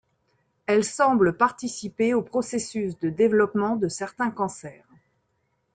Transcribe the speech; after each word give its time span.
Elle 0.65 0.83
semble 0.83 1.37
participer 1.37 2.15
au 2.15 2.23
processus 2.23 2.97
de 2.97 3.11
développement 3.11 3.75
de 3.75 3.87
certains 3.87 4.31
cancers. 4.31 4.87